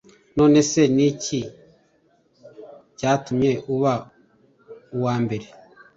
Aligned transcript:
None 0.37 0.59
se 0.71 0.81
ni 0.95 1.03
iki 1.11 1.41
cyatumye 2.97 3.51
uba 3.73 3.93
uwambere 4.95 5.47